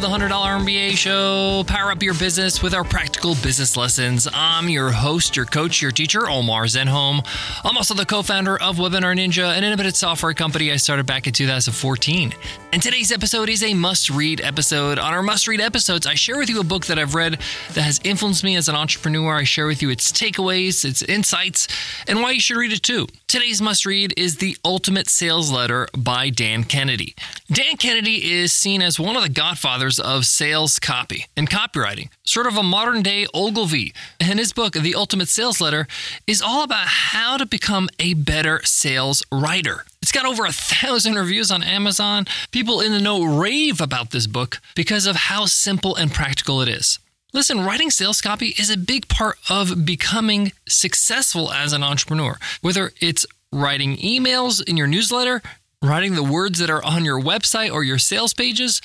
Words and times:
to 0.00 0.06
the 0.06 0.08
$100 0.08 0.28
MBA 0.28 0.96
show. 0.96 1.64
Power 1.66 1.90
up 1.90 2.02
your 2.02 2.14
business 2.14 2.62
with 2.62 2.72
our 2.72 2.84
practical 2.84 3.34
business 3.42 3.76
lessons. 3.76 4.28
I'm 4.32 4.68
your 4.68 4.92
host, 4.92 5.34
your 5.34 5.46
coach, 5.46 5.82
your 5.82 5.90
teacher, 5.90 6.28
Omar 6.28 6.64
Zenhom. 6.64 7.26
I'm 7.64 7.76
also 7.76 7.94
the 7.94 8.06
co 8.06 8.22
founder 8.22 8.56
of 8.58 8.76
Webinar 8.76 9.16
Ninja, 9.16 9.56
an 9.56 9.64
innovative 9.64 9.96
software 9.96 10.34
company 10.34 10.70
I 10.70 10.76
started 10.76 11.06
back 11.06 11.26
in 11.26 11.32
2014. 11.32 12.32
And 12.72 12.82
today's 12.82 13.10
episode 13.10 13.48
is 13.48 13.62
a 13.62 13.74
must 13.74 14.10
read 14.10 14.40
episode. 14.40 14.98
On 14.98 15.12
our 15.12 15.22
must 15.22 15.48
read 15.48 15.60
episodes, 15.60 16.06
I 16.06 16.14
share 16.14 16.38
with 16.38 16.50
you 16.50 16.60
a 16.60 16.64
book 16.64 16.86
that 16.86 16.98
I've 16.98 17.14
read 17.14 17.40
that 17.72 17.82
has 17.82 17.98
influenced 18.04 18.44
me 18.44 18.56
as 18.56 18.68
an 18.68 18.76
entrepreneur. 18.76 19.36
I 19.36 19.44
share 19.44 19.66
with 19.66 19.82
you 19.82 19.90
its 19.90 20.12
takeaways, 20.12 20.84
its 20.84 21.02
insights, 21.02 21.66
and 22.06 22.20
why 22.20 22.32
you 22.32 22.40
should 22.40 22.58
read 22.58 22.72
it 22.72 22.82
too. 22.82 23.06
Today's 23.26 23.60
must 23.60 23.86
read 23.86 24.14
is 24.16 24.36
The 24.36 24.56
Ultimate 24.64 25.08
Sales 25.08 25.50
Letter 25.50 25.88
by 25.96 26.30
Dan 26.30 26.64
Kennedy. 26.64 27.16
Dan 27.50 27.76
Kennedy 27.78 28.30
is 28.32 28.52
seen 28.52 28.82
as 28.82 29.00
one 29.00 29.16
of 29.16 29.22
the 29.22 29.28
godfathers 29.28 29.87
of 29.96 30.26
sales 30.26 30.80
copy 30.80 31.26
and 31.36 31.48
copywriting, 31.48 32.08
sort 32.24 32.48
of 32.48 32.56
a 32.56 32.62
modern 32.64 33.00
day 33.02 33.26
Ogilvy. 33.32 33.94
And 34.18 34.40
his 34.40 34.52
book, 34.52 34.72
The 34.72 34.96
Ultimate 34.96 35.28
Sales 35.28 35.60
Letter, 35.60 35.86
is 36.26 36.42
all 36.42 36.64
about 36.64 36.88
how 36.88 37.36
to 37.36 37.46
become 37.46 37.88
a 38.00 38.14
better 38.14 38.60
sales 38.64 39.22
writer. 39.30 39.84
It's 40.02 40.12
got 40.12 40.26
over 40.26 40.44
a 40.44 40.52
thousand 40.52 41.14
reviews 41.14 41.50
on 41.50 41.62
Amazon. 41.62 42.26
People 42.50 42.80
in 42.80 42.90
the 42.90 43.00
know 43.00 43.22
rave 43.22 43.80
about 43.80 44.10
this 44.10 44.26
book 44.26 44.60
because 44.74 45.06
of 45.06 45.14
how 45.14 45.46
simple 45.46 45.94
and 45.94 46.12
practical 46.12 46.60
it 46.60 46.68
is. 46.68 46.98
Listen, 47.32 47.64
writing 47.64 47.90
sales 47.90 48.20
copy 48.20 48.54
is 48.58 48.70
a 48.70 48.76
big 48.76 49.06
part 49.08 49.38
of 49.50 49.84
becoming 49.84 50.52
successful 50.66 51.52
as 51.52 51.72
an 51.72 51.82
entrepreneur. 51.82 52.38
Whether 52.62 52.92
it's 53.00 53.26
writing 53.52 53.96
emails 53.98 54.66
in 54.66 54.76
your 54.76 54.86
newsletter, 54.86 55.42
writing 55.82 56.14
the 56.14 56.22
words 56.22 56.58
that 56.58 56.70
are 56.70 56.84
on 56.84 57.04
your 57.04 57.20
website 57.20 57.72
or 57.72 57.82
your 57.84 57.98
sales 57.98 58.34
pages, 58.34 58.80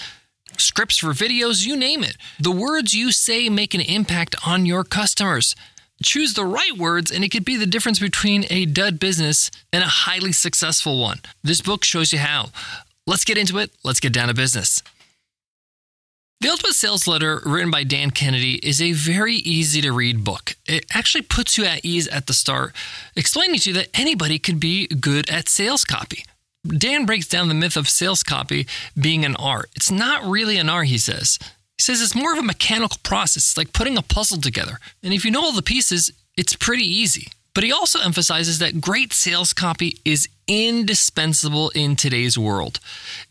scripts 0.60 0.98
for 0.98 1.10
videos, 1.10 1.66
you 1.66 1.76
name 1.76 2.04
it. 2.04 2.18
The 2.40 2.52
words 2.52 2.94
you 2.94 3.12
say 3.12 3.50
make 3.50 3.74
an 3.74 3.82
impact 3.82 4.36
on 4.46 4.66
your 4.66 4.84
customers. 4.84 5.56
Choose 6.04 6.34
the 6.34 6.46
right 6.46 6.78
words, 6.78 7.12
and 7.12 7.24
it 7.24 7.30
could 7.30 7.46
be 7.46 7.56
the 7.56 7.66
difference 7.66 8.00
between 8.00 8.46
a 8.50 8.66
dud 8.66 9.00
business 9.00 9.52
and 9.72 9.84
a 9.84 9.88
highly 9.88 10.32
successful 10.32 11.00
one. 11.02 11.20
This 11.44 11.62
book 11.62 11.84
shows 11.84 12.12
you 12.12 12.20
how. 12.20 12.50
Let's 13.08 13.26
get 13.26 13.38
into 13.38 13.58
it. 13.60 13.72
Let's 13.84 14.00
get 14.00 14.14
down 14.14 14.28
to 14.28 14.34
business. 14.34 14.82
The 16.42 16.50
Ultimate 16.50 16.74
Sales 16.74 17.08
Letter, 17.08 17.42
written 17.46 17.72
by 17.72 17.86
Dan 17.86 18.12
Kennedy, 18.12 18.56
is 18.56 18.82
a 18.82 18.92
very 18.92 19.36
easy 19.36 19.80
to 19.80 19.94
read 19.94 20.26
book. 20.26 20.58
It 20.66 20.86
actually 20.92 21.22
puts 21.22 21.58
you 21.58 21.64
at 21.64 21.86
ease 21.86 22.08
at 22.10 22.28
the 22.28 22.34
start, 22.34 22.74
explaining 23.16 23.60
to 23.62 23.70
you 23.70 23.74
that 23.76 23.88
anybody 23.94 24.40
could 24.40 24.60
be 24.60 24.88
good 24.88 25.30
at 25.30 25.48
sales 25.48 25.86
copy. 25.86 26.26
Dan 26.66 27.06
breaks 27.06 27.28
down 27.28 27.50
the 27.50 27.54
myth 27.54 27.76
of 27.76 27.90
sales 27.90 28.24
copy 28.24 28.68
being 29.00 29.26
an 29.26 29.36
art. 29.36 29.70
It's 29.76 29.92
not 29.92 30.24
really 30.24 30.58
an 30.58 30.70
art, 30.70 30.88
he 30.88 30.98
says. 30.98 31.38
He 31.78 31.82
says 31.82 32.02
it's 32.02 32.16
more 32.16 32.32
of 32.32 32.40
a 32.40 32.44
mechanical 32.44 33.00
process, 33.04 33.44
it's 33.44 33.58
like 33.58 33.74
putting 33.74 33.98
a 33.98 34.02
puzzle 34.02 34.40
together. 34.40 34.80
And 35.02 35.14
if 35.14 35.26
you 35.26 35.32
know 35.32 35.44
all 35.44 35.52
the 35.52 35.62
pieces, 35.62 36.12
it's 36.38 36.56
pretty 36.56 36.86
easy. 36.86 37.28
But 37.54 37.64
he 37.64 37.72
also 37.72 38.00
emphasizes 38.00 38.60
that 38.60 38.82
great 38.82 39.14
sales 39.14 39.54
copy 39.54 40.00
is 40.04 40.28
indispensable 40.48 41.70
in 41.70 41.96
today's 41.96 42.38
world. 42.38 42.80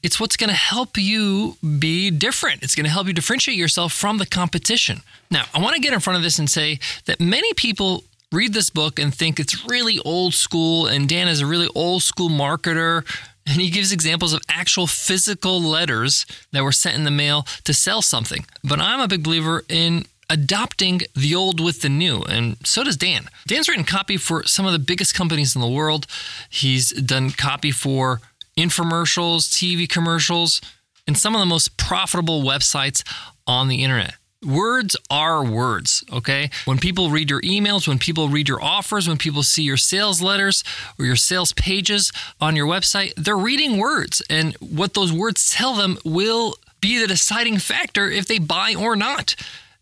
It's 0.02 0.20
what's 0.20 0.36
going 0.36 0.50
to 0.50 0.56
help 0.56 0.96
you 0.96 1.56
be 1.78 2.10
different. 2.10 2.62
It's 2.62 2.74
going 2.74 2.84
to 2.84 2.90
help 2.90 3.08
you 3.08 3.12
differentiate 3.12 3.56
yourself 3.56 3.92
from 3.92 4.18
the 4.18 4.26
competition. 4.26 5.00
Now, 5.30 5.46
I 5.52 5.60
want 5.60 5.74
to 5.74 5.82
get 5.82 5.92
in 5.92 6.00
front 6.00 6.18
of 6.18 6.22
this 6.22 6.38
and 6.38 6.48
say 6.48 6.78
that 7.06 7.20
many 7.20 7.52
people 7.54 8.04
read 8.32 8.54
this 8.54 8.70
book 8.70 8.98
and 8.98 9.14
think 9.14 9.38
it's 9.38 9.68
really 9.68 9.98
old 10.00 10.34
school, 10.34 10.86
and 10.86 11.08
Dan 11.08 11.28
is 11.28 11.40
a 11.40 11.46
really 11.46 11.68
old 11.74 12.02
school 12.02 12.28
marketer. 12.28 13.04
And 13.44 13.60
he 13.60 13.70
gives 13.70 13.90
examples 13.90 14.32
of 14.32 14.40
actual 14.48 14.86
physical 14.86 15.60
letters 15.60 16.26
that 16.52 16.62
were 16.62 16.70
sent 16.70 16.94
in 16.94 17.02
the 17.02 17.10
mail 17.10 17.44
to 17.64 17.74
sell 17.74 18.00
something. 18.00 18.46
But 18.62 18.80
I'm 18.80 19.00
a 19.00 19.08
big 19.08 19.24
believer 19.24 19.64
in 19.68 20.04
adopting 20.30 21.02
the 21.14 21.34
old 21.34 21.60
with 21.60 21.82
the 21.82 21.88
new. 21.88 22.22
And 22.22 22.56
so 22.64 22.84
does 22.84 22.96
Dan. 22.96 23.28
Dan's 23.48 23.68
written 23.68 23.84
copy 23.84 24.16
for 24.16 24.44
some 24.44 24.64
of 24.64 24.72
the 24.72 24.78
biggest 24.78 25.14
companies 25.14 25.56
in 25.56 25.60
the 25.60 25.68
world. 25.68 26.06
He's 26.48 26.90
done 26.92 27.30
copy 27.30 27.72
for 27.72 28.20
infomercials, 28.56 29.50
TV 29.50 29.88
commercials, 29.88 30.60
and 31.06 31.18
some 31.18 31.34
of 31.34 31.40
the 31.40 31.46
most 31.46 31.76
profitable 31.76 32.42
websites 32.42 33.02
on 33.46 33.68
the 33.68 33.82
internet. 33.82 34.14
Words 34.44 34.96
are 35.08 35.44
words, 35.44 36.02
okay? 36.12 36.50
When 36.64 36.78
people 36.78 37.10
read 37.10 37.30
your 37.30 37.42
emails, 37.42 37.86
when 37.86 37.98
people 37.98 38.28
read 38.28 38.48
your 38.48 38.62
offers, 38.62 39.06
when 39.06 39.16
people 39.16 39.44
see 39.44 39.62
your 39.62 39.76
sales 39.76 40.20
letters 40.20 40.64
or 40.98 41.04
your 41.04 41.16
sales 41.16 41.52
pages 41.52 42.10
on 42.40 42.56
your 42.56 42.66
website, 42.66 43.14
they're 43.14 43.36
reading 43.36 43.78
words. 43.78 44.20
And 44.28 44.54
what 44.56 44.94
those 44.94 45.12
words 45.12 45.52
tell 45.52 45.74
them 45.74 45.96
will 46.04 46.56
be 46.80 46.98
the 46.98 47.06
deciding 47.06 47.58
factor 47.58 48.10
if 48.10 48.26
they 48.26 48.40
buy 48.40 48.74
or 48.74 48.96
not. 48.96 49.36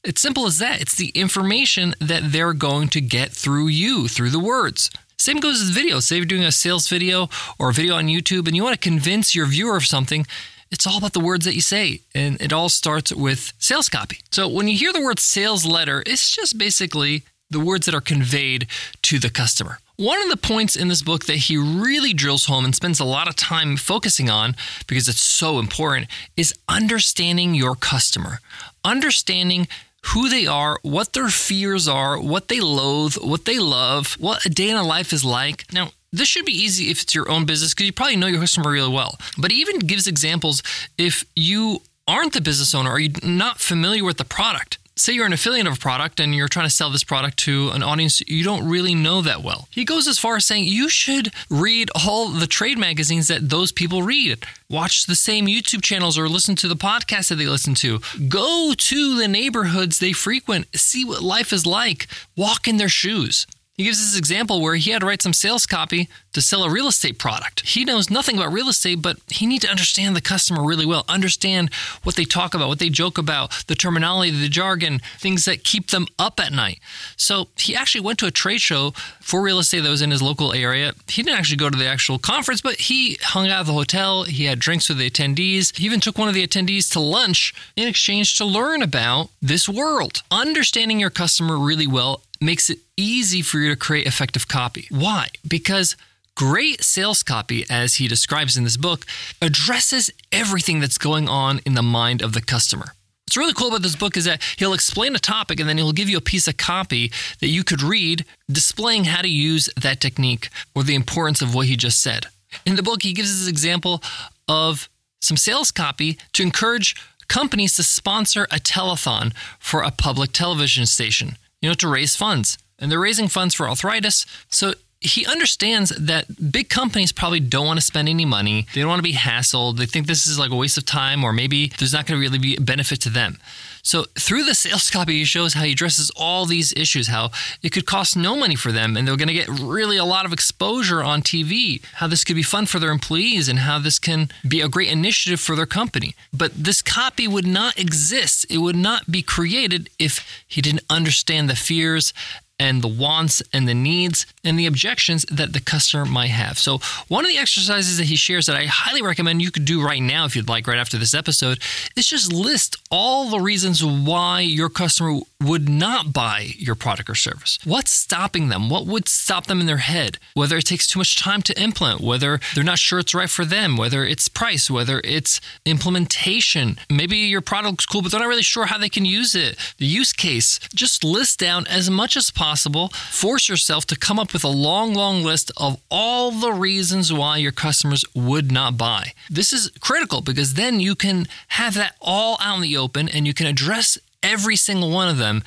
It's 0.04 0.20
simple 0.20 0.46
as 0.46 0.58
that. 0.58 0.82
It's 0.82 0.94
the 0.94 1.08
information 1.08 1.94
that 1.98 2.32
they're 2.32 2.52
going 2.52 2.88
to 2.88 3.00
get 3.00 3.30
through 3.30 3.68
you, 3.68 4.08
through 4.08 4.30
the 4.30 4.38
words. 4.38 4.90
Same 5.16 5.38
goes 5.38 5.60
with 5.60 5.74
video. 5.74 6.00
Say 6.00 6.16
you're 6.16 6.24
doing 6.24 6.44
a 6.44 6.52
sales 6.52 6.88
video 6.88 7.28
or 7.58 7.70
a 7.70 7.74
video 7.74 7.96
on 7.96 8.06
YouTube 8.06 8.46
and 8.46 8.56
you 8.56 8.62
want 8.62 8.80
to 8.80 8.88
convince 8.88 9.34
your 9.34 9.46
viewer 9.46 9.76
of 9.76 9.84
something, 9.84 10.26
it's 10.70 10.86
all 10.86 10.98
about 10.98 11.12
the 11.12 11.20
words 11.20 11.44
that 11.44 11.54
you 11.54 11.60
say. 11.60 12.00
And 12.14 12.40
it 12.40 12.52
all 12.52 12.68
starts 12.68 13.12
with 13.12 13.52
sales 13.58 13.88
copy. 13.88 14.18
So 14.30 14.48
when 14.48 14.68
you 14.68 14.76
hear 14.76 14.92
the 14.92 15.02
word 15.02 15.18
sales 15.18 15.66
letter, 15.66 16.02
it's 16.06 16.30
just 16.30 16.58
basically 16.58 17.24
the 17.50 17.60
words 17.60 17.86
that 17.86 17.94
are 17.94 18.00
conveyed 18.00 18.66
to 19.02 19.18
the 19.18 19.30
customer. 19.30 19.78
One 19.96 20.22
of 20.22 20.30
the 20.30 20.36
points 20.36 20.76
in 20.76 20.88
this 20.88 21.02
book 21.02 21.26
that 21.26 21.36
he 21.36 21.58
really 21.58 22.14
drills 22.14 22.46
home 22.46 22.64
and 22.64 22.74
spends 22.74 23.00
a 23.00 23.04
lot 23.04 23.28
of 23.28 23.36
time 23.36 23.76
focusing 23.76 24.30
on 24.30 24.56
because 24.86 25.08
it's 25.08 25.20
so 25.20 25.58
important 25.58 26.06
is 26.36 26.54
understanding 26.68 27.54
your 27.54 27.74
customer, 27.74 28.40
understanding 28.82 29.68
who 30.14 30.30
they 30.30 30.46
are, 30.46 30.78
what 30.82 31.12
their 31.12 31.28
fears 31.28 31.86
are, 31.86 32.18
what 32.18 32.48
they 32.48 32.60
loathe, 32.60 33.16
what 33.16 33.44
they 33.44 33.58
love, 33.58 34.14
what 34.18 34.46
a 34.46 34.48
day 34.48 34.70
in 34.70 34.76
a 34.76 34.82
life 34.82 35.12
is 35.12 35.24
like. 35.24 35.66
Now, 35.70 35.90
this 36.12 36.28
should 36.28 36.44
be 36.44 36.52
easy 36.52 36.90
if 36.90 37.02
it's 37.02 37.14
your 37.14 37.30
own 37.30 37.44
business 37.44 37.72
because 37.72 37.86
you 37.86 37.92
probably 37.92 38.16
know 38.16 38.26
your 38.26 38.40
customer 38.40 38.70
really 38.70 38.92
well. 38.92 39.18
But 39.38 39.50
he 39.50 39.60
even 39.60 39.78
gives 39.78 40.06
examples 40.06 40.62
if 40.98 41.24
you 41.36 41.82
aren't 42.08 42.32
the 42.32 42.40
business 42.40 42.74
owner 42.74 42.90
or 42.90 42.98
you're 42.98 43.12
not 43.22 43.60
familiar 43.60 44.04
with 44.04 44.16
the 44.16 44.24
product 44.24 44.78
say 45.00 45.14
you're 45.14 45.26
an 45.26 45.32
affiliate 45.32 45.66
of 45.66 45.74
a 45.74 45.78
product 45.78 46.20
and 46.20 46.34
you're 46.34 46.48
trying 46.48 46.66
to 46.66 46.74
sell 46.74 46.90
this 46.90 47.04
product 47.04 47.38
to 47.38 47.70
an 47.70 47.82
audience 47.82 48.20
you 48.28 48.44
don't 48.44 48.68
really 48.68 48.94
know 48.94 49.22
that 49.22 49.42
well. 49.42 49.68
He 49.70 49.84
goes 49.84 50.06
as 50.06 50.18
far 50.18 50.36
as 50.36 50.44
saying 50.44 50.64
you 50.64 50.88
should 50.88 51.32
read 51.48 51.90
all 51.94 52.28
the 52.28 52.46
trade 52.46 52.78
magazines 52.78 53.28
that 53.28 53.48
those 53.48 53.72
people 53.72 54.02
read. 54.02 54.44
Watch 54.68 55.06
the 55.06 55.14
same 55.14 55.46
YouTube 55.46 55.82
channels 55.82 56.18
or 56.18 56.28
listen 56.28 56.54
to 56.56 56.68
the 56.68 56.76
podcasts 56.76 57.28
that 57.28 57.36
they 57.36 57.46
listen 57.46 57.74
to. 57.76 58.00
Go 58.28 58.74
to 58.76 59.18
the 59.18 59.28
neighborhoods 59.28 59.98
they 59.98 60.12
frequent, 60.12 60.66
see 60.74 61.04
what 61.04 61.22
life 61.22 61.52
is 61.52 61.66
like, 61.66 62.06
walk 62.36 62.68
in 62.68 62.76
their 62.76 62.88
shoes. 62.88 63.46
He 63.80 63.84
gives 63.84 63.98
this 63.98 64.18
example 64.18 64.60
where 64.60 64.74
he 64.74 64.90
had 64.90 65.00
to 65.00 65.06
write 65.06 65.22
some 65.22 65.32
sales 65.32 65.64
copy 65.64 66.10
to 66.34 66.42
sell 66.42 66.64
a 66.64 66.70
real 66.70 66.86
estate 66.86 67.18
product. 67.18 67.66
He 67.66 67.82
knows 67.82 68.10
nothing 68.10 68.36
about 68.36 68.52
real 68.52 68.68
estate, 68.68 69.00
but 69.00 69.16
he 69.28 69.46
needs 69.46 69.64
to 69.64 69.70
understand 69.70 70.14
the 70.14 70.20
customer 70.20 70.62
really 70.62 70.84
well, 70.84 71.06
understand 71.08 71.72
what 72.02 72.14
they 72.14 72.26
talk 72.26 72.52
about, 72.52 72.68
what 72.68 72.78
they 72.78 72.90
joke 72.90 73.16
about, 73.16 73.64
the 73.68 73.74
terminology, 73.74 74.32
the 74.32 74.50
jargon, 74.50 75.00
things 75.18 75.46
that 75.46 75.64
keep 75.64 75.88
them 75.88 76.06
up 76.18 76.38
at 76.38 76.52
night. 76.52 76.78
So 77.16 77.48
he 77.56 77.74
actually 77.74 78.02
went 78.02 78.18
to 78.18 78.26
a 78.26 78.30
trade 78.30 78.60
show 78.60 78.90
for 79.18 79.40
real 79.40 79.58
estate 79.58 79.80
that 79.80 79.88
was 79.88 80.02
in 80.02 80.10
his 80.10 80.20
local 80.20 80.52
area. 80.52 80.92
He 81.08 81.22
didn't 81.22 81.38
actually 81.38 81.56
go 81.56 81.70
to 81.70 81.78
the 81.78 81.86
actual 81.86 82.18
conference, 82.18 82.60
but 82.60 82.74
he 82.74 83.16
hung 83.22 83.48
out 83.48 83.60
at 83.60 83.66
the 83.66 83.72
hotel. 83.72 84.24
He 84.24 84.44
had 84.44 84.58
drinks 84.58 84.90
with 84.90 84.98
the 84.98 85.08
attendees. 85.08 85.74
He 85.78 85.86
even 85.86 86.00
took 86.00 86.18
one 86.18 86.28
of 86.28 86.34
the 86.34 86.46
attendees 86.46 86.92
to 86.92 87.00
lunch 87.00 87.54
in 87.76 87.88
exchange 87.88 88.36
to 88.36 88.44
learn 88.44 88.82
about 88.82 89.30
this 89.40 89.70
world. 89.70 90.22
Understanding 90.30 91.00
your 91.00 91.08
customer 91.08 91.58
really 91.58 91.86
well 91.86 92.20
makes 92.40 92.70
it 92.70 92.78
easy 92.96 93.42
for 93.42 93.58
you 93.58 93.70
to 93.70 93.76
create 93.76 94.06
effective 94.06 94.48
copy. 94.48 94.86
Why? 94.90 95.28
Because 95.46 95.96
great 96.34 96.82
sales 96.82 97.22
copy, 97.22 97.64
as 97.68 97.94
he 97.94 98.08
describes 98.08 98.56
in 98.56 98.64
this 98.64 98.76
book, 98.76 99.04
addresses 99.42 100.10
everything 100.32 100.80
that's 100.80 100.98
going 100.98 101.28
on 101.28 101.60
in 101.66 101.74
the 101.74 101.82
mind 101.82 102.22
of 102.22 102.32
the 102.32 102.40
customer. 102.40 102.92
What's 103.26 103.36
really 103.36 103.52
cool 103.52 103.68
about 103.68 103.82
this 103.82 103.94
book 103.94 104.16
is 104.16 104.24
that 104.24 104.42
he'll 104.56 104.72
explain 104.72 105.14
a 105.14 105.20
topic 105.20 105.60
and 105.60 105.68
then 105.68 105.78
he'll 105.78 105.92
give 105.92 106.08
you 106.08 106.16
a 106.16 106.22
piece 106.22 106.48
of 106.48 106.56
copy 106.56 107.12
that 107.40 107.48
you 107.48 107.62
could 107.62 107.82
read 107.82 108.24
displaying 108.50 109.04
how 109.04 109.22
to 109.22 109.28
use 109.28 109.68
that 109.80 110.00
technique 110.00 110.48
or 110.74 110.82
the 110.82 110.96
importance 110.96 111.40
of 111.40 111.54
what 111.54 111.66
he 111.66 111.76
just 111.76 112.02
said. 112.02 112.26
In 112.66 112.74
the 112.74 112.82
book, 112.82 113.02
he 113.02 113.12
gives 113.12 113.38
this 113.38 113.48
example 113.48 114.02
of 114.48 114.88
some 115.20 115.36
sales 115.36 115.70
copy 115.70 116.18
to 116.32 116.42
encourage 116.42 116.96
companies 117.28 117.76
to 117.76 117.84
sponsor 117.84 118.48
a 118.50 118.56
telethon 118.56 119.32
for 119.60 119.82
a 119.82 119.92
public 119.92 120.32
television 120.32 120.84
station 120.84 121.36
you 121.60 121.68
know, 121.68 121.74
to 121.74 121.88
raise 121.88 122.16
funds. 122.16 122.58
And 122.78 122.90
they're 122.90 122.98
raising 122.98 123.28
funds 123.28 123.54
for 123.54 123.68
arthritis. 123.68 124.26
So 124.48 124.72
he 125.00 125.26
understands 125.26 125.90
that 125.90 126.52
big 126.52 126.68
companies 126.68 127.12
probably 127.12 127.40
don't 127.40 127.66
want 127.66 127.78
to 127.78 127.84
spend 127.84 128.08
any 128.08 128.24
money. 128.24 128.66
They 128.74 128.80
don't 128.80 128.88
want 128.88 128.98
to 128.98 129.02
be 129.02 129.14
hassled. 129.14 129.78
They 129.78 129.86
think 129.86 130.06
this 130.06 130.26
is 130.26 130.38
like 130.38 130.50
a 130.50 130.56
waste 130.56 130.76
of 130.76 130.84
time, 130.84 131.24
or 131.24 131.32
maybe 131.32 131.72
there's 131.78 131.92
not 131.92 132.06
going 132.06 132.18
to 132.18 132.20
really 132.20 132.38
be 132.38 132.56
a 132.56 132.60
benefit 132.60 133.00
to 133.02 133.10
them. 133.10 133.38
So 133.82 134.04
through 134.18 134.44
the 134.44 134.54
sales 134.54 134.90
copy, 134.96 135.18
he 135.18 135.24
shows 135.24 135.54
how 135.54 135.64
he 135.64 135.72
addresses 135.72 136.10
all 136.16 136.46
these 136.46 136.72
issues, 136.74 137.08
how 137.08 137.30
it 137.62 137.70
could 137.70 137.86
cost 137.86 138.16
no 138.16 138.36
money 138.36 138.56
for 138.56 138.72
them 138.72 138.96
and 138.96 139.06
they're 139.06 139.16
going 139.16 139.28
to 139.28 139.34
get 139.34 139.48
really 139.48 139.96
a 139.96 140.04
lot 140.04 140.26
of 140.26 140.32
exposure 140.32 141.02
on 141.02 141.22
TV, 141.22 141.82
how 141.94 142.06
this 142.06 142.24
could 142.24 142.36
be 142.36 142.42
fun 142.42 142.66
for 142.66 142.78
their 142.78 142.90
employees 142.90 143.48
and 143.48 143.60
how 143.60 143.78
this 143.78 143.98
can 143.98 144.28
be 144.46 144.60
a 144.60 144.68
great 144.68 144.90
initiative 144.90 145.40
for 145.40 145.56
their 145.56 145.66
company. 145.66 146.14
But 146.32 146.52
this 146.54 146.82
copy 146.82 147.26
would 147.26 147.46
not 147.46 147.78
exist. 147.78 148.46
It 148.50 148.58
would 148.58 148.76
not 148.76 149.10
be 149.10 149.22
created 149.22 149.90
if 149.98 150.44
he 150.46 150.60
didn't 150.60 150.84
understand 150.90 151.48
the 151.48 151.56
fears 151.56 152.12
and 152.60 152.82
the 152.82 152.88
wants 152.88 153.42
and 153.52 153.66
the 153.66 153.74
needs 153.74 154.26
and 154.44 154.58
the 154.58 154.66
objections 154.66 155.24
that 155.30 155.54
the 155.54 155.60
customer 155.60 156.04
might 156.04 156.28
have. 156.30 156.58
So, 156.58 156.78
one 157.08 157.24
of 157.24 157.30
the 157.30 157.38
exercises 157.38 157.96
that 157.96 158.04
he 158.04 158.16
shares 158.16 158.46
that 158.46 158.54
I 158.54 158.66
highly 158.66 159.02
recommend 159.02 159.40
you 159.42 159.50
could 159.50 159.64
do 159.64 159.82
right 159.82 160.02
now 160.02 160.26
if 160.26 160.36
you'd 160.36 160.48
like, 160.48 160.66
right 160.66 160.78
after 160.78 160.98
this 160.98 161.14
episode, 161.14 161.58
is 161.96 162.06
just 162.06 162.32
list 162.32 162.76
all 162.90 163.30
the 163.30 163.40
reasons 163.40 163.82
why 163.82 164.40
your 164.40 164.68
customer 164.68 165.20
would 165.40 165.68
not 165.68 166.12
buy 166.12 166.50
your 166.56 166.74
product 166.74 167.08
or 167.08 167.14
service. 167.14 167.58
What's 167.64 167.90
stopping 167.90 168.48
them? 168.48 168.68
What 168.68 168.86
would 168.86 169.08
stop 169.08 169.46
them 169.46 169.60
in 169.60 169.66
their 169.66 169.78
head? 169.78 170.18
Whether 170.34 170.58
it 170.58 170.66
takes 170.66 170.86
too 170.86 170.98
much 170.98 171.16
time 171.16 171.42
to 171.42 171.60
implement, 171.60 172.00
whether 172.00 172.40
they're 172.54 172.64
not 172.64 172.78
sure 172.78 172.98
it's 172.98 173.14
right 173.14 173.30
for 173.30 173.44
them, 173.44 173.76
whether 173.76 174.04
it's 174.04 174.28
price, 174.28 174.70
whether 174.70 175.00
it's 175.02 175.40
implementation. 175.64 176.78
Maybe 176.90 177.16
your 177.18 177.40
product's 177.40 177.86
cool, 177.86 178.02
but 178.02 178.10
they're 178.10 178.20
not 178.20 178.28
really 178.28 178.42
sure 178.42 178.66
how 178.66 178.78
they 178.78 178.88
can 178.88 179.04
use 179.04 179.34
it. 179.34 179.56
The 179.78 179.86
use 179.86 180.12
case. 180.12 180.60
Just 180.74 181.04
list 181.04 181.38
down 181.38 181.66
as 181.66 181.88
much 181.88 182.16
as 182.16 182.30
possible 182.30 182.88
force 182.88 183.48
yourself 183.48 183.86
to 183.86 183.96
come 183.96 184.18
up 184.18 184.32
with 184.32 184.44
a 184.44 184.48
long, 184.48 184.94
long 184.94 185.22
list 185.22 185.50
of 185.56 185.80
all 185.90 186.30
the 186.30 186.52
reasons 186.52 187.12
why 187.12 187.38
your 187.38 187.52
customers 187.52 188.04
would 188.14 188.52
not 188.52 188.76
buy. 188.76 189.12
This 189.30 189.52
is 189.52 189.70
critical 189.80 190.20
because 190.20 190.54
then 190.54 190.80
you 190.80 190.94
can 190.94 191.26
have 191.48 191.74
that 191.74 191.96
all 192.00 192.36
out 192.40 192.56
in 192.56 192.62
the 192.62 192.76
open 192.76 193.08
and 193.08 193.26
you 193.26 193.34
can 193.34 193.46
address 193.46 193.98
every 194.22 194.56
single 194.56 194.90
one 194.90 195.08
of 195.08 195.18
them 195.18 195.42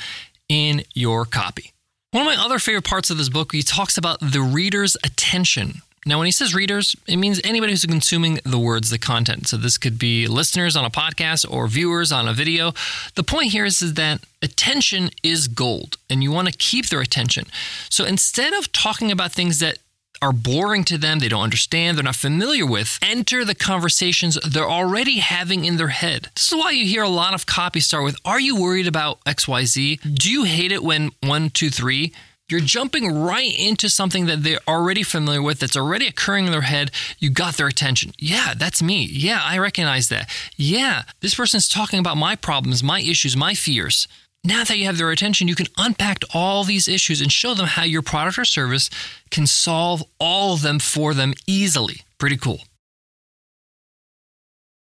in 0.49 0.83
your 0.93 1.25
copy. 1.25 1.71
One 2.11 2.27
of 2.27 2.37
my 2.37 2.43
other 2.43 2.59
favorite 2.59 2.85
parts 2.85 3.09
of 3.09 3.17
this 3.17 3.29
book, 3.29 3.53
he 3.53 3.63
talks 3.63 3.97
about 3.97 4.19
the 4.19 4.41
reader's 4.41 4.95
attention. 5.03 5.81
Now, 6.05 6.17
when 6.17 6.25
he 6.25 6.31
says 6.31 6.53
readers, 6.53 6.95
it 7.07 7.17
means 7.17 7.39
anybody 7.43 7.71
who's 7.71 7.85
consuming 7.85 8.39
the 8.43 8.59
words, 8.59 8.89
the 8.89 8.99
content. 8.99 9.47
So 9.47 9.57
this 9.57 9.77
could 9.77 9.97
be 9.97 10.27
listeners 10.27 10.75
on 10.75 10.85
a 10.85 10.89
podcast 10.89 11.49
or 11.49 11.67
viewers 11.67 12.11
on 12.11 12.27
a 12.27 12.33
video. 12.33 12.73
The 13.15 13.23
point 13.23 13.51
here 13.51 13.65
is, 13.65 13.81
is 13.81 13.93
that 13.93 14.21
attention 14.41 15.11
is 15.23 15.47
gold 15.47 15.97
and 16.09 16.21
you 16.21 16.31
want 16.31 16.49
to 16.49 16.57
keep 16.57 16.89
their 16.89 16.99
attention. 17.01 17.45
So 17.89 18.03
instead 18.03 18.53
of 18.53 18.71
talking 18.71 19.11
about 19.11 19.31
things 19.31 19.59
that 19.59 19.77
are 20.23 20.31
boring 20.31 20.85
to 20.85 20.97
them, 20.97 21.19
they 21.19 21.27
don't 21.27 21.43
understand, 21.43 21.97
they're 21.97 22.03
not 22.05 22.15
familiar 22.15 22.65
with, 22.65 22.97
enter 23.01 23.43
the 23.43 23.53
conversations 23.53 24.39
they're 24.49 24.69
already 24.69 25.17
having 25.17 25.65
in 25.65 25.75
their 25.75 25.89
head. 25.89 26.29
This 26.33 26.47
is 26.47 26.57
why 26.57 26.71
you 26.71 26.85
hear 26.85 27.03
a 27.03 27.09
lot 27.09 27.33
of 27.33 27.45
copy 27.45 27.81
start 27.81 28.05
with 28.05 28.15
Are 28.23 28.39
you 28.39 28.55
worried 28.55 28.87
about 28.87 29.21
XYZ? 29.25 29.99
Do 30.15 30.31
you 30.31 30.45
hate 30.45 30.71
it 30.71 30.81
when 30.81 31.11
one, 31.21 31.49
two, 31.49 31.69
three? 31.69 32.13
You're 32.47 32.61
jumping 32.61 33.11
right 33.11 33.53
into 33.57 33.89
something 33.89 34.25
that 34.27 34.43
they're 34.43 34.59
already 34.65 35.03
familiar 35.03 35.41
with, 35.41 35.59
that's 35.59 35.75
already 35.75 36.07
occurring 36.07 36.45
in 36.45 36.51
their 36.51 36.61
head. 36.61 36.91
You 37.19 37.29
got 37.29 37.55
their 37.55 37.67
attention. 37.67 38.13
Yeah, 38.17 38.53
that's 38.55 38.81
me. 38.81 39.05
Yeah, 39.05 39.41
I 39.43 39.57
recognize 39.57 40.07
that. 40.09 40.29
Yeah, 40.55 41.03
this 41.19 41.35
person's 41.35 41.67
talking 41.67 41.99
about 41.99 42.15
my 42.15 42.37
problems, 42.37 42.81
my 42.81 43.01
issues, 43.01 43.35
my 43.35 43.55
fears. 43.55 44.07
Now 44.45 44.65
that 44.65 44.77
you 44.77 44.85
have 44.85 44.97
their 44.97 45.11
attention, 45.11 45.47
you 45.47 45.55
can 45.55 45.67
unpack 45.77 46.23
all 46.33 46.63
these 46.63 46.87
issues 46.87 47.21
and 47.21 47.31
show 47.31 47.53
them 47.53 47.65
how 47.65 47.83
your 47.83 48.01
product 48.01 48.37
or 48.37 48.45
service 48.45 48.89
can 49.31 49.47
solve 49.47 50.03
all 50.19 50.53
of 50.53 50.61
them 50.61 50.79
for 50.79 51.13
them 51.13 51.33
easily. 51.47 52.01
Pretty 52.17 52.35
cool. 52.37 52.61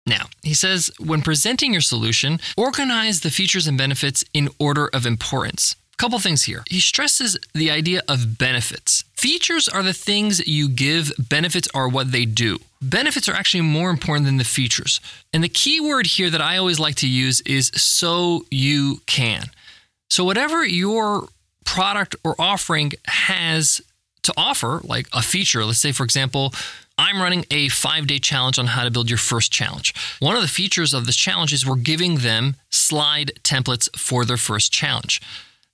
Now, 0.07 0.29
he 0.41 0.55
says 0.55 0.89
when 0.99 1.21
presenting 1.21 1.73
your 1.73 1.81
solution, 1.81 2.39
organize 2.57 3.21
the 3.21 3.29
features 3.29 3.67
and 3.67 3.77
benefits 3.77 4.25
in 4.33 4.49
order 4.59 4.89
of 4.91 5.05
importance. 5.05 5.75
Couple 5.97 6.17
things 6.17 6.45
here. 6.45 6.63
He 6.67 6.79
stresses 6.79 7.37
the 7.53 7.69
idea 7.69 8.01
of 8.07 8.39
benefits. 8.39 9.03
Features 9.15 9.69
are 9.69 9.83
the 9.83 9.93
things 9.93 10.47
you 10.47 10.67
give, 10.67 11.11
benefits 11.19 11.67
are 11.75 11.87
what 11.87 12.11
they 12.11 12.25
do. 12.25 12.57
Benefits 12.81 13.29
are 13.29 13.33
actually 13.33 13.61
more 13.61 13.89
important 13.89 14.25
than 14.25 14.37
the 14.37 14.43
features. 14.43 14.99
And 15.33 15.43
the 15.43 15.49
key 15.49 15.79
word 15.79 16.07
here 16.07 16.29
that 16.29 16.41
I 16.41 16.57
always 16.57 16.79
like 16.79 16.95
to 16.95 17.07
use 17.07 17.41
is 17.41 17.67
so 17.75 18.45
you 18.49 19.01
can. 19.05 19.45
So, 20.09 20.23
whatever 20.23 20.65
your 20.65 21.27
product 21.63 22.15
or 22.23 22.35
offering 22.39 22.93
has 23.05 23.81
to 24.23 24.33
offer, 24.35 24.81
like 24.83 25.07
a 25.13 25.21
feature, 25.21 25.63
let's 25.63 25.79
say, 25.79 25.91
for 25.91 26.03
example, 26.03 26.53
I'm 26.97 27.21
running 27.21 27.45
a 27.49 27.69
five 27.69 28.07
day 28.07 28.19
challenge 28.19 28.59
on 28.59 28.67
how 28.67 28.83
to 28.83 28.91
build 28.91 29.09
your 29.09 29.17
first 29.17 29.51
challenge. 29.51 29.93
One 30.19 30.35
of 30.35 30.41
the 30.41 30.47
features 30.47 30.93
of 30.93 31.05
this 31.05 31.15
challenge 31.15 31.53
is 31.53 31.65
we're 31.65 31.75
giving 31.75 32.17
them 32.17 32.55
slide 32.69 33.31
templates 33.43 33.95
for 33.97 34.25
their 34.25 34.37
first 34.37 34.71
challenge. 34.71 35.21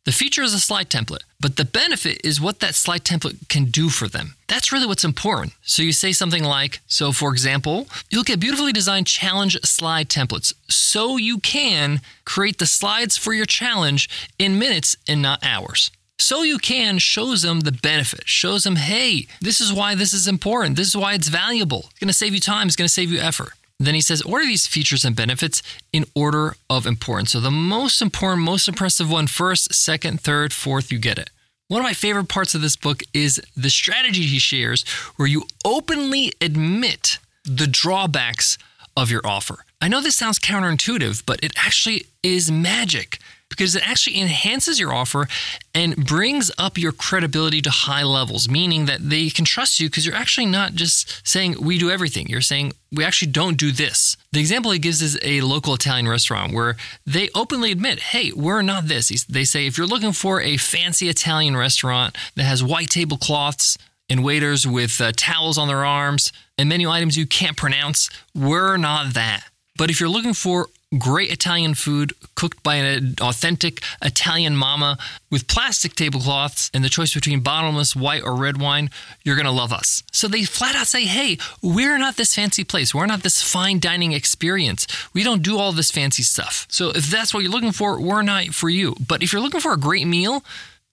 The 0.08 0.14
feature 0.14 0.42
is 0.42 0.54
a 0.54 0.60
slide 0.62 0.90
template, 0.90 1.24
but 1.38 1.58
the 1.58 1.66
benefit 1.66 2.22
is 2.24 2.40
what 2.40 2.62
that 2.62 2.76
slide 2.76 3.04
template 3.04 3.50
can 3.50 3.66
do 3.66 3.90
for 3.90 4.08
them. 4.08 4.36
That's 4.48 4.72
really 4.72 4.86
what's 4.88 5.04
important. 5.04 5.52
So 5.64 5.84
you 5.84 5.92
say 5.92 6.14
something 6.14 6.46
like, 6.46 6.80
so 6.88 7.12
for 7.12 7.30
example, 7.34 7.90
you'll 8.10 8.24
get 8.24 8.40
beautifully 8.40 8.72
designed 8.72 9.08
challenge 9.08 9.60
slide 9.66 10.08
templates 10.08 10.54
so 10.70 11.18
you 11.18 11.40
can 11.40 12.00
create 12.24 12.58
the 12.58 12.66
slides 12.66 13.18
for 13.18 13.34
your 13.34 13.46
challenge 13.46 14.10
in 14.40 14.58
minutes 14.58 14.96
and 15.10 15.22
not 15.22 15.44
hours. 15.44 15.92
So 16.18 16.42
you 16.42 16.58
can 16.58 17.00
shows 17.00 17.42
them 17.42 17.60
the 17.60 17.74
benefit, 17.74 18.30
shows 18.30 18.64
them, 18.64 18.78
hey, 18.78 19.28
this 19.42 19.60
is 19.60 19.74
why 19.74 19.94
this 19.94 20.14
is 20.14 20.26
important. 20.26 20.78
This 20.78 20.88
is 20.88 20.96
why 20.96 21.16
it's 21.16 21.28
valuable. 21.28 21.90
It's 21.90 22.00
to 22.08 22.14
save 22.14 22.34
you 22.34 22.40
time, 22.40 22.68
it's 22.68 22.78
to 22.78 22.88
save 22.88 23.12
you 23.12 23.20
effort. 23.20 23.52
Then 23.80 23.94
he 23.94 24.02
says, 24.02 24.22
order 24.24 24.46
these 24.46 24.66
features 24.66 25.06
and 25.06 25.16
benefits 25.16 25.62
in 25.94 26.06
order 26.16 26.56
of 26.70 26.88
importance. 26.88 27.32
So 27.32 27.40
the 27.40 27.52
most 27.52 28.02
important, 28.02 28.44
most 28.44 28.68
impressive 28.68 29.10
one 29.12 29.28
first, 29.28 29.74
second, 29.74 30.20
third, 30.22 30.52
fourth, 30.52 30.92
you 30.92 30.98
get 30.98 31.20
it. 31.20 31.30
One 31.68 31.82
of 31.82 31.86
my 31.86 31.94
favorite 31.94 32.30
parts 32.30 32.56
of 32.56 32.62
this 32.62 32.76
book 32.76 33.04
is 33.14 33.42
the 33.56 33.70
strategy 33.70 34.24
he 34.24 34.40
shares 34.40 34.84
where 35.18 35.28
you 35.28 35.44
openly 35.66 36.32
admit 36.42 37.20
the 37.44 37.68
drawbacks 37.68 38.58
of 38.96 39.12
your 39.12 39.22
offer. 39.26 39.66
I 39.80 39.90
know 39.90 40.02
this 40.02 40.18
sounds 40.18 40.40
counterintuitive, 40.40 41.24
but 41.26 41.44
it 41.44 41.52
actually 41.56 42.06
is 42.24 42.52
magic 42.52 43.20
because 43.50 43.76
it 43.76 43.88
actually 43.88 44.20
enhances 44.20 44.80
your 44.80 44.94
offer 44.94 45.28
and 45.74 45.96
brings 46.06 46.52
up 46.58 46.78
your 46.78 46.92
credibility 46.92 47.62
to 47.62 47.70
high 47.70 48.04
levels, 48.04 48.50
meaning 48.50 48.86
that 48.86 49.10
they 49.10 49.30
can 49.30 49.46
trust 49.46 49.80
you 49.80 49.90
because 49.90 50.06
you're 50.06 50.16
actually 50.16 50.46
not 50.46 50.74
just 50.74 51.26
saying 51.28 51.56
we 51.62 51.78
do 51.78 51.90
everything. 51.90 52.28
You're 52.28 52.42
saying 52.42 52.74
we 52.92 53.04
actually 53.04 53.32
don't 53.32 53.58
do 53.58 53.72
this. 53.72 54.18
The 54.32 54.40
example 54.40 54.72
he 54.72 54.80
gives 54.80 55.02
is 55.02 55.18
a 55.22 55.42
local 55.42 55.74
Italian 55.74 56.08
restaurant 56.08 56.54
where 56.54 56.76
they 57.06 57.30
openly 57.34 57.72
admit, 57.72 58.00
hey, 58.00 58.32
we're 58.36 58.62
not 58.62 58.88
this. 58.88 59.26
They 59.26 59.44
say 59.44 59.66
if 59.66 59.78
you're 59.78 59.88
looking 59.88 60.12
for 60.12 60.42
a 60.42 60.58
fancy 60.58 61.10
Italian 61.10 61.56
restaurant 61.56 62.18
that 62.36 62.44
has 62.44 62.64
white 62.64 62.90
tablecloths, 62.90 63.78
and 64.10 64.24
waiters 64.24 64.66
with 64.66 65.02
uh, 65.02 65.12
towels 65.16 65.58
on 65.58 65.68
their 65.68 65.86
arms 65.86 66.32
and 66.58 66.70
menu 66.70 66.90
items 66.90 67.18
you 67.18 67.28
can't 67.28 67.58
pronounce, 67.58 68.10
we're 68.34 68.78
not 68.78 69.14
that. 69.14 69.44
But 69.78 69.90
if 69.90 70.00
you're 70.00 70.10
looking 70.10 70.34
for 70.34 70.68
great 70.98 71.32
Italian 71.32 71.74
food 71.74 72.14
cooked 72.36 72.64
by 72.64 72.76
an 72.76 73.16
authentic 73.20 73.82
Italian 74.02 74.56
mama 74.56 74.98
with 75.30 75.48
plastic 75.48 75.96
tablecloths 75.96 76.72
and 76.74 76.84
the 76.84 76.90
choice 76.90 77.14
between 77.14 77.42
bottomless 77.42 77.96
white 77.96 78.24
or 78.24 78.36
red 78.36 78.60
wine, 78.60 78.90
you're 79.24 79.36
going 79.36 79.46
to 79.46 79.52
love 79.52 79.74
us. 79.74 80.04
So 80.12 80.28
they 80.28 80.44
flat 80.44 80.76
out 80.76 80.88
say, 80.88 81.06
hey, 81.06 81.38
we're 81.62 81.98
not 81.98 82.16
this 82.16 82.34
fancy 82.34 82.64
place. 82.64 82.96
We're 82.96 83.06
not 83.06 83.24
this 83.24 83.44
fine 83.44 83.80
dining 83.80 84.14
experience. 84.14 84.88
We 85.14 85.24
don't 85.24 85.42
do 85.42 85.58
all 85.58 85.74
this 85.74 85.92
fancy 85.92 86.24
stuff. 86.24 86.66
So 86.70 86.90
if 86.92 87.10
that's 87.10 87.34
what 87.34 87.44
you're 87.44 87.52
looking 87.52 87.74
for, 87.74 88.00
we're 88.00 88.22
not 88.22 88.48
for 88.48 88.70
you. 88.70 88.96
But 89.06 89.22
if 89.22 89.34
you're 89.34 89.42
looking 89.42 89.62
for 89.62 89.74
a 89.74 89.78
great 89.78 90.08
meal, 90.08 90.44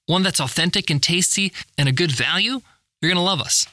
one 0.06 0.22
that's 0.22 0.40
authentic 0.40 0.90
and 0.90 1.02
tasty 1.02 1.52
and 1.78 1.88
a 1.88 1.92
good 1.92 2.10
value, 2.10 2.60
you're 3.00 3.10
going 3.10 3.16
to 3.16 3.20
love 3.20 3.40
us. 3.40 3.66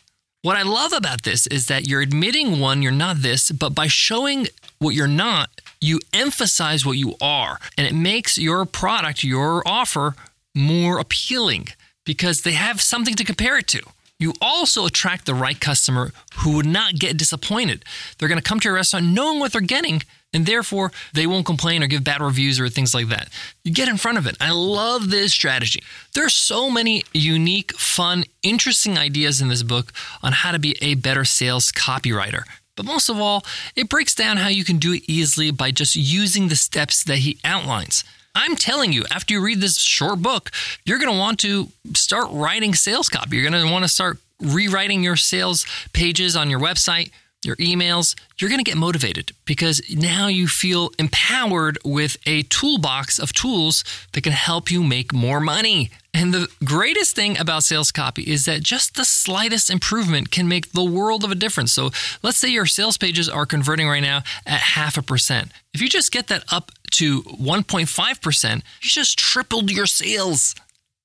What 0.44 0.58
I 0.58 0.64
love 0.64 0.92
about 0.92 1.22
this 1.22 1.46
is 1.46 1.68
that 1.68 1.88
you're 1.88 2.02
admitting 2.02 2.60
one, 2.60 2.82
you're 2.82 2.92
not 2.92 3.18
this, 3.18 3.52
but 3.52 3.76
by 3.76 3.86
showing 3.86 4.48
what 4.80 4.96
you're 4.96 5.08
not, 5.08 5.52
you 5.80 6.00
emphasize 6.14 6.84
what 6.84 6.98
you 6.98 7.14
are. 7.22 7.60
And 7.78 7.86
it 7.86 7.94
makes 7.94 8.40
your 8.40 8.66
product, 8.66 9.24
your 9.24 9.62
offer, 9.68 10.16
more 10.56 10.98
appealing 10.98 11.68
because 12.06 12.42
they 12.42 12.54
have 12.54 12.82
something 12.82 13.14
to 13.16 13.24
compare 13.24 13.60
it 13.60 13.68
to. 13.68 13.82
You 14.18 14.34
also 14.42 14.88
attract 14.88 15.28
the 15.28 15.36
right 15.36 15.60
customer 15.60 16.12
who 16.38 16.56
would 16.56 16.66
not 16.66 16.96
get 16.96 17.18
disappointed. 17.18 17.86
They're 18.18 18.28
going 18.28 18.42
to 18.42 18.44
come 18.44 18.60
to 18.62 18.68
your 18.68 18.76
restaurant 18.76 19.06
knowing 19.06 19.40
what 19.40 19.52
they're 19.52 19.62
getting, 19.62 20.02
and 20.34 20.46
therefore 20.46 20.92
they 21.14 21.28
won't 21.28 21.46
complain 21.46 21.84
or 21.84 21.88
give 21.88 22.04
bad 22.04 22.22
reviews 22.22 22.60
or 22.60 22.70
things 22.70 22.94
like 22.94 23.08
that. 23.10 23.30
You 23.64 23.74
get 23.74 23.88
in 23.88 23.98
front 23.98 24.18
of 24.18 24.26
it. 24.26 24.38
I 24.40 24.52
love 24.52 25.10
this 25.10 25.34
strategy. 25.34 25.84
There's 26.14 26.34
so 26.34 26.70
many 26.70 27.04
unique, 27.14 27.74
fun, 27.74 28.24
interesting 28.44 28.98
ideas 28.98 29.42
in 29.42 29.50
this 29.50 29.64
book 29.64 29.92
on 30.24 30.34
how 30.34 30.52
to 30.52 30.60
be 30.60 30.76
a 30.82 30.96
better 30.96 31.26
sales 31.26 31.72
copywriter. 31.72 32.44
But 32.76 32.86
most 32.86 33.10
of 33.10 33.20
all, 33.20 33.44
it 33.76 33.90
breaks 33.90 34.16
down 34.16 34.38
how 34.38 34.48
you 34.48 34.64
can 34.64 34.78
do 34.78 34.94
it 34.94 35.04
easily 35.08 35.52
by 35.52 35.72
just 35.72 35.96
using 35.96 36.48
the 36.48 36.56
steps 36.56 37.04
that 37.04 37.20
he 37.20 37.38
outlines. 37.44 38.04
I'm 38.34 38.56
telling 38.56 38.94
you, 38.94 39.04
after 39.12 39.34
you 39.34 39.44
read 39.44 39.60
this 39.60 39.78
short 39.78 40.22
book, 40.22 40.52
you're 40.86 41.00
going 41.00 41.12
to 41.12 41.20
want 41.20 41.40
to 41.42 41.68
start 41.94 42.30
writing 42.32 42.74
sales 42.74 43.10
copy. 43.10 43.36
You're 43.36 43.50
going 43.50 43.66
to 43.66 43.72
want 43.72 43.84
to 43.84 43.90
start 43.90 44.20
rewriting 44.40 45.04
your 45.04 45.18
sales 45.18 45.66
pages 45.94 46.36
on 46.36 46.50
your 46.50 46.60
website, 46.60 47.12
your 47.44 47.56
emails, 47.56 48.16
you're 48.38 48.50
going 48.50 48.64
to 48.64 48.70
get 48.70 48.78
motivated 48.78 49.32
because 49.46 49.82
now 49.90 50.28
you 50.28 50.48
feel 50.48 50.92
empowered 51.00 51.78
with 51.84 52.18
a 52.26 52.44
toolbox 52.44 53.18
of 53.18 53.34
tools 53.34 53.84
that 54.14 54.24
can 54.24 54.34
help 54.34 54.70
you 54.70 54.84
make 54.84 55.12
more 55.12 55.40
money. 55.40 55.90
And 56.14 56.34
the 56.34 56.50
greatest 56.64 57.16
thing 57.16 57.40
about 57.40 57.64
sales 57.64 57.92
copy 57.92 58.24
is 58.24 58.46
that 58.46 58.62
just 58.62 58.96
the 58.96 59.06
slightest 59.06 59.70
improvement 59.70 60.30
can 60.30 60.48
make 60.48 60.72
the 60.72 60.84
world 60.84 61.24
of 61.24 61.32
a 61.32 61.36
difference. 61.36 61.72
So 61.72 61.92
let's 62.22 62.38
say 62.38 62.50
your 62.50 62.66
sales 62.66 62.98
pages 62.98 63.30
are 63.30 63.46
converting 63.46 63.88
right 63.88 64.04
now 64.04 64.24
at 64.46 64.60
half 64.60 64.98
a 64.98 65.02
percent. 65.02 65.52
If 65.74 65.82
you 65.82 65.90
just 65.90 66.12
get 66.12 66.28
that 66.28 66.44
up 66.52 66.72
to 66.92 67.24
1.5%, 67.24 68.56
you 68.56 68.62
just 68.90 69.18
tripled 69.18 69.72
your 69.72 69.86
sales 69.86 70.54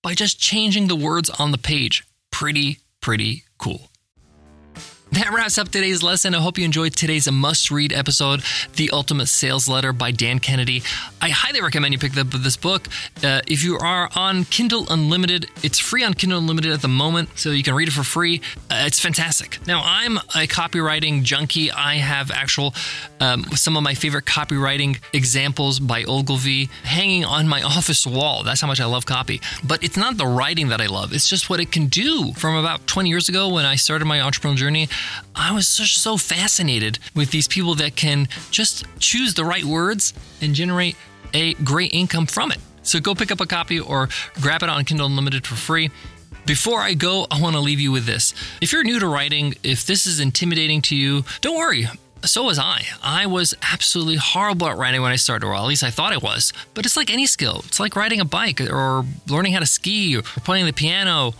by 0.03 0.15
just 0.15 0.39
changing 0.39 0.89
the 0.89 0.97
words 0.97 1.31
on 1.31 1.53
the 1.53 1.59
page. 1.59 2.05
Pretty, 2.31 2.81
pretty 3.01 3.45
cool. 3.59 3.89
That 5.17 5.33
wraps 5.33 5.57
up 5.57 5.71
today's 5.71 6.03
lesson. 6.03 6.35
I 6.35 6.41
hope 6.41 6.59
you 6.59 6.67
enjoyed 6.67 6.95
today's 6.95 7.31
must 7.33 7.71
read 7.71 7.91
episode, 7.91 8.43
The 8.75 8.91
Ultimate 8.91 9.29
Sales 9.29 9.67
Letter 9.67 9.95
by 9.95 10.11
Dan 10.11 10.41
Kennedy. 10.41 10.83
I 11.23 11.31
highly 11.31 11.63
recommend 11.63 11.95
you 11.95 11.99
pick 11.99 12.15
up 12.19 12.29
this 12.29 12.59
book. 12.59 12.87
Uh, 13.25 13.41
if 13.47 13.65
you 13.65 13.79
are 13.79 14.11
on 14.15 14.45
Kindle 14.45 14.87
Unlimited, 14.91 15.49
it's 15.63 15.79
free 15.79 16.05
on 16.05 16.13
Kindle 16.13 16.39
Unlimited 16.39 16.71
at 16.71 16.83
the 16.83 16.89
moment, 16.89 17.31
so 17.35 17.51
you 17.51 17.63
can 17.63 17.75
read 17.75 17.89
it 17.89 17.93
for 17.93 18.03
free. 18.03 18.43
Uh, 18.71 18.85
it's 18.87 19.01
fantastic. 19.01 19.67
Now, 19.67 19.81
I'm 19.87 20.19
a 20.19 20.47
copywriting 20.47 21.23
junkie. 21.23 21.73
I 21.73 21.95
have 21.95 22.31
actual, 22.31 22.75
um, 23.19 23.45
some 23.53 23.75
of 23.75 23.83
my 23.83 23.95
favorite 23.95 24.27
copywriting 24.27 25.01
examples 25.15 25.81
by 25.81 26.05
Ogilvy 26.05 26.67
hanging 26.83 27.25
on 27.25 27.49
my 27.49 27.63
office 27.77 28.07
wall. 28.07 28.43
That's 28.43 28.61
how 28.61 28.67
much 28.67 28.83
I 28.83 28.85
love 28.85 29.07
copy. 29.07 29.41
But 29.67 29.83
it's 29.83 29.97
not 29.97 30.19
the 30.19 30.27
writing 30.27 30.69
that 30.69 30.83
I 30.83 30.89
love, 30.89 31.15
it's 31.15 31.27
just 31.27 31.49
what 31.49 31.59
it 31.59 31.73
can 31.73 31.87
do. 31.87 32.35
From 32.35 32.55
about 32.57 32.87
20 32.87 33.09
years 33.09 33.31
ago 33.31 33.49
when 33.49 33.65
I 33.65 33.77
started 33.77 34.05
my 34.05 34.19
entrepreneurial 34.19 34.57
journey, 34.57 34.89
I 35.35 35.53
was 35.53 35.77
just 35.77 35.99
so 35.99 36.17
fascinated 36.17 36.99
with 37.15 37.31
these 37.31 37.49
people 37.49 37.75
that 37.77 37.97
can 37.97 38.29
just 38.51 38.85
choose 38.99 39.35
the 39.35 39.45
right 39.45 39.65
words 39.65 40.15
and 40.41 40.55
generate 40.55 40.97
a 41.35 41.55
great 41.55 41.93
income 41.93 42.27
from 42.27 42.53
it. 42.53 42.59
So 42.83 43.01
go 43.01 43.15
pick 43.15 43.33
up 43.33 43.41
a 43.41 43.47
copy 43.47 43.81
or 43.81 44.09
grab 44.41 44.63
it 44.63 44.69
on 44.69 44.85
Kindle 44.85 45.07
Unlimited 45.07 45.47
for 45.47 45.57
free. 45.57 45.91
Before 46.47 46.81
I 46.81 46.95
go, 46.95 47.27
I 47.31 47.41
want 47.41 47.57
to 47.57 47.61
leave 47.61 47.81
you 47.81 47.91
with 47.91 48.07
this. 48.07 48.33
If 48.61 48.73
you're 48.73 48.85
new 48.85 49.01
to 49.01 49.09
writing, 49.09 49.55
if 49.65 49.85
this 49.85 50.07
is 50.07 50.21
intimidating 50.21 50.81
to 50.83 50.97
you, 50.97 51.25
don't 51.41 51.57
worry. 51.57 51.89
So 52.25 52.45
was 52.45 52.59
I. 52.59 52.83
I 53.03 53.27
was 53.27 53.55
absolutely 53.63 54.17
horrible 54.17 54.69
at 54.69 54.77
writing 54.77 55.03
when 55.03 55.13
I 55.13 55.17
started, 55.17 55.47
or 55.47 55.55
at 55.55 55.65
least 55.65 55.83
I 55.83 55.91
thought 55.91 56.13
I 56.13 56.19
was. 56.19 56.53
But 56.75 56.87
it's 56.87 56.97
like 56.97 57.13
any 57.13 57.27
skill. 57.27 57.63
It's 57.67 57.81
like 57.81 57.97
riding 57.97 58.21
a 58.21 58.25
bike 58.25 58.61
or 58.61 59.05
learning 59.29 59.53
how 59.53 59.61
to 59.61 59.67
ski 59.67 60.17
or 60.17 60.23
playing 60.23 60.67
the 60.67 60.73
piano 60.73 61.35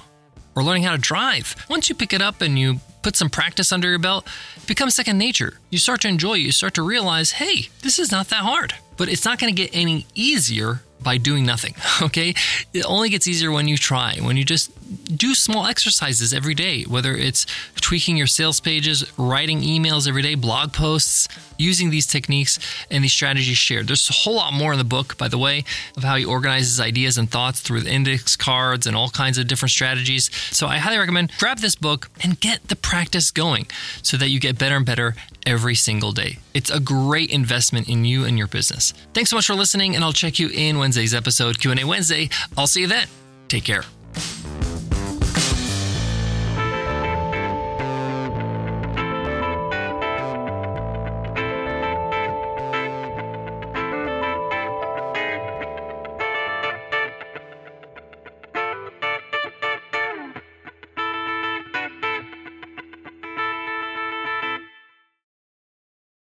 or 0.57 0.65
learning 0.65 0.83
how 0.83 0.93
to 0.93 0.99
drive. 0.99 1.55
Once 1.69 1.89
you 1.89 1.95
pick 1.95 2.13
it 2.13 2.21
up 2.21 2.41
and 2.41 2.59
you 2.59 2.81
put 3.07 3.15
some 3.15 3.31
practice 3.31 3.71
under 3.71 3.89
your 3.89 4.01
belt, 4.01 4.27
it 4.57 4.67
becomes 4.67 4.97
second 4.97 5.17
nature. 5.17 5.61
You 5.71 5.79
start 5.79 6.01
to 6.01 6.09
enjoy 6.09 6.35
it. 6.35 6.41
You 6.41 6.51
start 6.51 6.75
to 6.75 6.83
realize, 6.83 7.31
hey, 7.31 7.69
this 7.83 8.01
is 8.01 8.11
not 8.11 8.31
that 8.31 8.41
hard. 8.41 8.75
But 8.97 9.09
it's 9.09 9.25
not 9.25 9.39
going 9.39 9.55
to 9.55 9.63
get 9.63 9.71
any 9.73 10.07
easier 10.17 10.81
by 11.03 11.19
doing 11.19 11.45
nothing, 11.45 11.75
okay? 12.03 12.35
It 12.73 12.85
only 12.85 13.09
gets 13.09 13.29
easier 13.29 13.51
when 13.51 13.69
you 13.69 13.77
try, 13.77 14.19
when 14.21 14.37
you 14.37 14.45
just 14.45 14.71
do 15.17 15.35
small 15.35 15.67
exercises 15.67 16.33
every 16.33 16.55
day, 16.55 16.83
whether 16.83 17.15
it's 17.15 17.47
tweaking 17.81 18.17
your 18.17 18.27
sales 18.27 18.61
pages, 18.61 19.05
writing 19.19 19.61
emails 19.61 20.09
every 20.09 20.23
day, 20.23 20.35
blog 20.35 20.73
posts, 20.73 21.29
using 21.59 21.91
these 21.91 22.07
techniques 22.07 22.59
and 22.91 23.03
these 23.03 23.13
strategies 23.13 23.57
shared. 23.57 23.87
There's 23.89 24.09
a 24.11 24.13
whole 24.13 24.35
lot 24.35 24.53
more 24.53 24.73
in 24.73 24.79
the 24.79 24.85
book, 24.85 25.17
by 25.17 25.29
the 25.29 25.39
way, 25.39 25.65
of 25.97 26.05
how 26.05 26.17
he 26.17 26.25
organizes 26.25 26.81
ideas 26.81 27.19
and 27.19 27.31
thoughts 27.31 27.61
through 27.61 27.83
index 27.85 28.37
cards 28.37 28.87
and 28.87 28.97
all 28.97 29.09
kinds 29.09 29.39
of 29.39 29.47
different 29.47 29.71
strategies. 29.71 30.31
So 30.51 30.67
I 30.67 30.79
highly 30.79 30.99
recommend 30.99 31.33
grab 31.39 31.59
this 31.59 31.75
book 31.75 32.11
and 32.23 32.39
get 32.41 32.69
the 32.69 32.77
practice 32.77 33.31
going 33.31 33.67
so 34.03 34.17
that 34.17 34.31
you 34.31 34.41
get 34.41 34.59
better 34.59 34.77
and 34.77 34.87
better 34.87 35.15
every 35.47 35.75
single 35.77 36.13
day. 36.13 36.39
It's 36.53 36.71
a 36.71 36.81
great 36.81 37.31
investment 37.31 37.89
in 37.89 38.05
you 38.05 38.25
and 38.25 38.37
your 38.37 38.49
business. 38.49 38.93
Thanks 39.15 39.31
so 39.31 39.37
much 39.37 39.47
for 39.47 39.55
listening, 39.55 39.95
and 39.95 40.03
I'll 40.03 40.13
check 40.13 40.39
you 40.39 40.49
in 40.49 40.79
Wednesday's 40.87 41.15
episode, 41.15 41.59
Q&A 41.59 41.83
Wednesday. 41.83 42.29
I'll 42.57 42.69
see 42.69 42.83
you 42.83 42.87
then. 42.87 43.09
Take 43.49 43.65
care. 43.65 43.83